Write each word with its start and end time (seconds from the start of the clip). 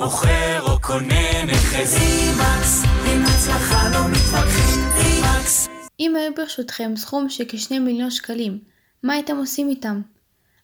מוכר 0.00 0.62
או 0.62 0.80
קונה 0.80 1.44
נכס. 1.44 1.94
רימקס, 1.94 2.82
עם 3.06 3.22
הצלחה 3.22 3.88
לא 3.92 4.08
מתווכחים. 4.08 4.84
רימקס. 4.96 5.68
אם 6.00 6.16
היו 6.16 6.34
ברשותכם 6.34 6.92
סכום 6.96 7.28
של 7.28 7.44
כשני 7.48 7.78
מיליון 7.78 8.10
שקלים, 8.10 8.58
מה 9.02 9.12
הייתם 9.12 9.36
עושים 9.36 9.68
איתם? 9.68 10.00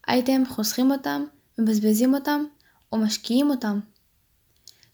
הייתם 0.07 0.43
חוסכים 0.49 0.91
אותם, 0.91 1.25
מבזבזים 1.59 2.15
אותם, 2.15 2.45
או 2.93 2.99
משקיעים 2.99 3.51
אותם? 3.51 3.81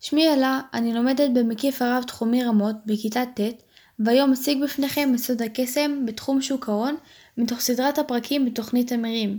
שמי 0.01 0.29
אלה, 0.29 0.61
אני 0.75 0.95
לומדת 0.95 1.31
במקיף 1.35 1.83
הרב 1.83 2.03
תחומי 2.03 2.45
רמות 2.45 2.77
בכיתה 2.87 3.23
ט', 3.35 3.63
והיום 3.99 4.33
אציג 4.33 4.63
בפניכם 4.63 5.13
את 5.15 5.19
סוד 5.19 5.43
הקסם 5.43 6.07
בתחום 6.07 6.43
שוק 6.43 6.69
ההון, 6.69 6.97
מתוך 7.37 7.61
סדרת 7.61 7.99
הפרקים 7.99 8.45
בתוכנית 8.45 8.93
אמירים. 8.93 9.39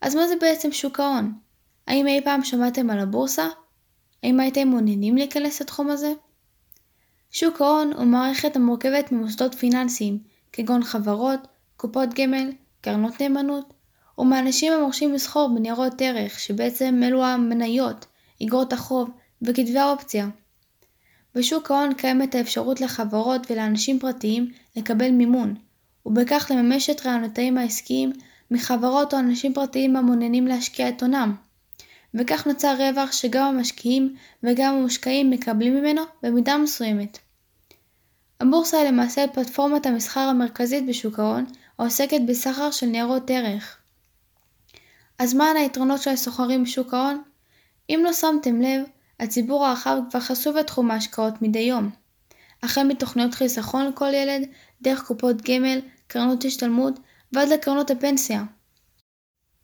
אז 0.00 0.14
מה 0.14 0.28
זה 0.28 0.34
בעצם 0.40 0.72
שוק 0.72 1.00
ההון? 1.00 1.32
האם 1.86 2.06
אי 2.06 2.20
פעם 2.24 2.44
שמעתם 2.44 2.90
על 2.90 2.98
הבורסה? 2.98 3.48
האם 4.22 4.40
הייתם 4.40 4.68
מעוניינים 4.68 5.16
להיכנס 5.16 5.60
לתחום 5.60 5.90
הזה? 5.90 6.12
שוק 7.30 7.60
ההון 7.60 7.92
הוא 7.92 8.04
מערכת 8.04 8.56
המורכבת 8.56 9.12
ממוסדות 9.12 9.54
פיננסיים, 9.54 10.18
כגון 10.52 10.84
חברות, 10.84 11.40
קופות 11.76 12.14
גמל, 12.14 12.52
קרנות 12.80 13.20
נאמנות, 13.20 13.72
ומאנשים 14.18 14.72
המורשים 14.72 15.12
לסחור 15.12 15.50
בניירות 15.54 16.02
ערך, 16.02 16.40
שבעצם 16.40 17.00
אלו 17.04 17.24
המניות, 17.24 18.06
אגרות 18.42 18.72
החוב 18.72 19.10
וכתבי 19.42 19.78
האופציה. 19.78 20.28
בשוק 21.34 21.70
ההון 21.70 21.94
קיימת 21.94 22.34
האפשרות 22.34 22.80
לחברות 22.80 23.50
ולאנשים 23.50 23.98
פרטיים 23.98 24.52
לקבל 24.76 25.10
מימון, 25.10 25.54
ובכך 26.06 26.50
לממש 26.50 26.90
את 26.90 27.06
רעיונותיהם 27.06 27.58
העסקיים 27.58 28.12
מחברות 28.50 29.14
או 29.14 29.18
אנשים 29.18 29.54
פרטיים 29.54 29.96
המעוניינים 29.96 30.46
להשקיע 30.46 30.88
את 30.88 31.02
הונם. 31.02 31.34
וכך 32.14 32.46
נוצר 32.46 32.76
רווח 32.78 33.12
שגם 33.12 33.44
המשקיעים 33.44 34.16
וגם 34.42 34.74
המושקעים 34.74 35.30
מקבלים 35.30 35.74
ממנו 35.76 36.02
במידה 36.22 36.58
מסוימת. 36.58 37.18
הבורסה 38.40 38.78
היא 38.78 38.88
למעשה 38.88 39.24
פלטפורמת 39.32 39.86
המסחר 39.86 40.20
המרכזית 40.20 40.86
בשוק 40.86 41.18
ההון, 41.18 41.44
העוסקת 41.78 42.20
בסחר 42.28 42.70
של 42.70 42.86
ניירות 42.86 43.30
ערך. 43.30 43.76
אז 45.18 45.34
מהן 45.34 45.56
היתרונות 45.56 46.02
של 46.02 46.10
הסוחרים 46.10 46.64
בשוק 46.64 46.94
ההון? 46.94 47.22
אם 47.90 48.00
לא 48.04 48.12
שמתם 48.12 48.60
לב, 48.60 48.82
הציבור 49.20 49.66
הרחב 49.66 49.96
כבר 50.10 50.20
חשוף 50.20 50.56
לתחום 50.56 50.90
ההשקעות 50.90 51.42
מדי 51.42 51.58
יום. 51.58 51.90
החל 52.62 52.82
מתוכניות 52.82 53.34
חיסכון 53.34 53.86
לכל 53.86 54.14
ילד, 54.14 54.48
דרך 54.82 55.02
קופות 55.02 55.42
גמל, 55.42 55.80
קרנות 56.06 56.44
השתלמות 56.44 57.00
ועד 57.32 57.48
לקרנות 57.48 57.90
הפנסיה. 57.90 58.42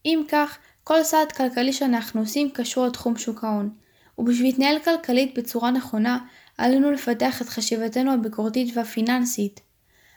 אם 0.05 0.23
כך, 0.28 0.59
כל 0.89 1.03
צעד 1.03 1.33
כלכלי 1.33 1.73
שאנחנו 1.73 2.20
עושים 2.20 2.51
קשור 2.51 2.87
לתחום 2.87 3.17
שוק 3.17 3.45
ההון, 3.45 3.70
ובשביל 4.19 4.47
להתנהל 4.47 4.79
כלכלית 4.79 5.39
בצורה 5.39 5.70
נכונה, 5.70 6.19
עלינו 6.59 6.91
לפתח 6.91 7.43
את 7.43 7.48
חשיבתנו 7.48 8.12
הביקורתית 8.12 8.77
והפיננסית. 8.77 9.61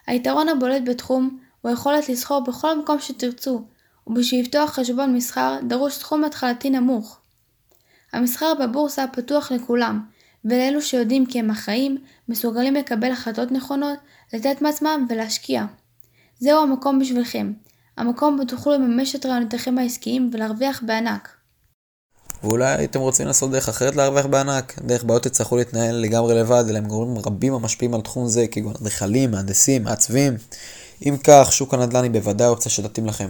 היתרון 0.07 0.49
הבולט 0.49 0.81
בתחום 0.85 1.39
הוא 1.61 1.69
היכולת 1.69 2.09
לסחור 2.09 2.39
בכל 2.39 2.79
מקום 2.79 2.99
שתרצו, 2.99 3.63
ובשביל 4.07 4.41
לפתוח 4.41 4.69
חשבון 4.69 5.15
מסחר 5.15 5.59
דרוש 5.67 5.93
סכום 5.93 6.23
התחלתי 6.23 6.69
נמוך. 6.69 7.19
המסחר 8.13 8.53
בבורסה 8.59 9.07
פתוח 9.07 9.51
לכולם, 9.51 10.05
ולאלו 10.45 10.81
שיודעים 10.81 11.25
כי 11.25 11.39
הם 11.39 11.49
אחראים, 11.49 11.97
מסוגלים 12.27 12.73
לקבל 12.73 13.11
החלטות 13.11 13.51
נכונות, 13.51 13.99
לתת 14.33 14.61
מעצמם 14.61 15.05
ולהשקיע. 15.09 15.65
זהו 16.39 16.63
המקום 16.63 16.99
בשבילכם, 16.99 17.53
המקום 17.97 18.37
בו 18.37 18.45
תוכלו 18.45 18.73
לממש 18.73 19.15
את 19.15 19.25
רעיונותיכם 19.25 19.77
העסקיים 19.77 20.29
ולהרוויח 20.33 20.81
בענק. 20.85 21.29
ואולי 22.43 22.83
אתם 22.85 22.99
רוצים 22.99 23.27
לעשות 23.27 23.51
דרך 23.51 23.69
אחרת 23.69 23.95
להרוויח 23.95 24.25
בענק, 24.25 24.79
דרך 24.81 25.03
בעיות 25.03 25.23
תצטרכו 25.23 25.57
להתנהל 25.57 25.95
לגמרי 25.95 26.35
לבד, 26.35 26.63
אלא 26.69 26.77
הם 26.77 26.85
גורמים 26.85 27.17
רבים 27.25 27.53
המשפיעים 27.53 27.93
על 27.93 28.01
תחום 28.01 28.27
זה, 28.27 28.47
כגון 28.51 28.73
אדריכלים, 28.81 29.31
מהנדסים, 29.31 29.83
מעצבים. 29.83 30.37
אם 31.05 31.15
כך, 31.23 31.53
שוק 31.53 31.73
הנדל"ן 31.73 32.03
היא 32.03 32.11
בוודאי 32.11 32.47
אופציה 32.47 32.71
שתתאים 32.71 33.05
לכם. 33.05 33.29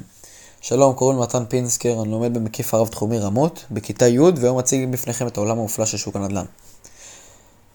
שלום, 0.62 0.94
קוראים 0.94 1.18
לי 1.18 1.24
מתן 1.24 1.46
פינסקר, 1.46 2.02
אני 2.02 2.12
לומד 2.12 2.34
במקיף 2.34 2.74
הרב 2.74 2.88
תחומי 2.88 3.20
רמות, 3.20 3.66
בכיתה 3.72 4.08
י' 4.08 4.20
והיום 4.20 4.60
אציג 4.60 4.92
בפניכם 4.92 5.28
את 5.28 5.38
העולם 5.38 5.58
המופלא 5.60 5.86
של 5.86 5.98
שוק 5.98 6.16
הנדל"ן. 6.16 6.46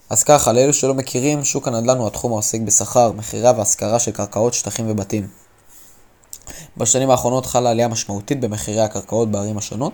אז 0.09 0.23
ככה, 0.23 0.53
לאלו 0.53 0.73
שלא 0.73 0.93
מכירים, 0.93 1.43
שוק 1.43 1.67
הנדל"ן 1.67 1.97
הוא 1.97 2.07
התחום 2.07 2.31
העוסק 2.31 2.61
בשכר, 2.61 3.11
מכירה 3.11 3.53
והשכרה 3.57 3.99
של 3.99 4.11
קרקעות, 4.11 4.53
שטחים 4.53 4.89
ובתים. 4.89 5.44
בשנים 6.77 7.09
האחרונות 7.09 7.45
חלה 7.45 7.69
עלייה 7.69 7.87
משמעותית 7.87 8.39
במחירי 8.39 8.81
הקרקעות 8.81 9.31
בערים 9.31 9.57
השונות, 9.57 9.93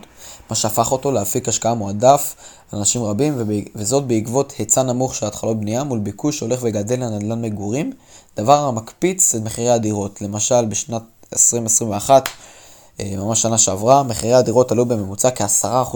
מה 0.50 0.56
שהפך 0.56 0.92
אותו 0.92 1.12
להפיק 1.12 1.50
השקעה 1.50 1.74
מועדף 1.74 2.36
על 2.72 2.80
אנשים 2.80 3.04
רבים, 3.04 3.38
וזאת 3.76 4.08
בעקבות 4.08 4.54
היצע 4.58 4.84
נמוך 4.84 5.16
של 5.16 5.26
התחלות 5.26 5.60
בנייה 5.60 5.84
מול 5.84 6.00
ביקוש 6.00 6.40
שהולך 6.40 6.60
וגדל 6.64 7.00
לנדל"ן 7.00 7.42
מגורים, 7.42 7.92
דבר 8.38 8.58
המקפיץ 8.58 9.36
את 9.36 9.42
מחירי 9.42 9.70
הדירות. 9.70 10.22
למשל, 10.22 10.66
בשנת 10.66 11.02
2021, 11.34 12.30
אה, 13.00 13.14
ממש 13.18 13.42
שנה 13.42 13.58
שעברה, 13.58 14.04
מחירי 14.04 14.34
הדירות 14.34 14.72
עלו 14.72 14.86
בממוצע 14.86 15.30
כ-10%. 15.32 15.96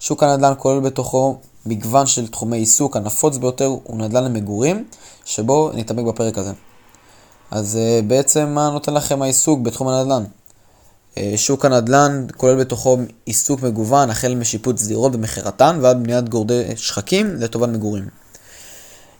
שוק 0.00 0.22
הנדל"ן 0.22 0.52
כולל 0.58 0.80
בתוכו 0.80 1.36
מגוון 1.66 2.06
של 2.06 2.28
תחומי 2.28 2.56
עיסוק, 2.56 2.96
הנפוץ 2.96 3.36
ביותר 3.36 3.66
הוא 3.66 3.96
נדל"ן 3.96 4.24
למגורים, 4.24 4.84
שבו 5.24 5.70
נתעמק 5.74 6.04
בפרק 6.06 6.38
הזה. 6.38 6.52
אז 7.50 7.78
uh, 7.78 8.04
בעצם 8.04 8.48
מה 8.48 8.70
נותן 8.70 8.94
לכם 8.94 9.22
העיסוק 9.22 9.60
בתחום 9.60 9.88
הנדל"ן? 9.88 10.24
Uh, 11.14 11.18
שוק 11.36 11.64
הנדל"ן 11.64 12.26
כולל 12.36 12.60
בתוכו 12.60 12.98
עיסוק 13.24 13.62
מגוון, 13.62 14.10
החל 14.10 14.34
משיפוץ 14.34 14.86
דירות 14.86 15.12
במכירתן 15.12 15.78
ועד 15.82 16.02
בניית 16.02 16.28
גורדי 16.28 16.76
שחקים 16.76 17.36
לטובת 17.36 17.68
מגורים. 17.68 18.08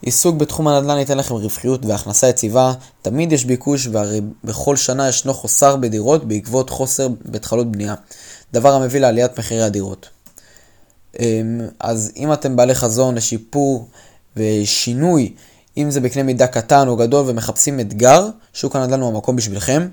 עיסוק 0.03 0.36
בתחום 0.36 0.69
הנדל"ן 0.69 0.98
ייתן 0.98 1.19
לכם 1.19 1.34
רווחיות 1.34 1.86
והכנסה 1.86 2.28
יציבה, 2.28 2.72
תמיד 3.03 3.32
יש 3.32 3.44
ביקוש 3.44 3.86
והרי 3.92 4.20
בכל 4.44 4.76
שנה 4.76 5.09
ישנו 5.09 5.34
חוסר 5.34 5.76
בדירות 5.76 6.25
בעקבות 6.25 6.70
חוסר 6.70 7.09
בתחלות 7.25 7.72
בנייה, 7.72 7.94
דבר 8.53 8.72
המביא 8.72 9.00
לעליית 9.00 9.38
מחירי 9.38 9.62
הדירות. 9.62 10.09
אמ, 11.20 11.60
אז 11.81 12.12
אם 12.16 12.32
אתם 12.32 12.56
בעלי 12.56 12.75
חזון 12.75 13.15
לשיפור 13.15 13.88
ושינוי 14.36 15.34
אם 15.76 15.91
זה 15.91 16.00
בקנה 16.00 16.22
מידה 16.22 16.47
קטן 16.47 16.88
או 16.88 16.97
גדול 16.97 17.25
ומחפשים 17.28 17.81
אתגר, 17.81 18.28
שוק 18.53 18.76
הנדל"ן 18.76 19.00
הוא 19.00 19.09
המקום 19.09 19.37
בשבילכם. 19.37 19.88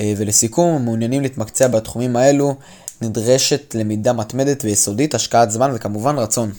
אה, 0.00 0.12
ולסיכום, 0.16 0.84
מעוניינים 0.84 1.22
להתמקצע 1.22 1.68
בתחומים 1.68 2.16
האלו, 2.16 2.54
נדרשת 3.02 3.74
למידה 3.74 4.12
מתמדת 4.12 4.64
ויסודית, 4.64 5.14
השקעת 5.14 5.50
זמן 5.50 5.70
וכמובן 5.74 6.18
רצון. 6.18 6.52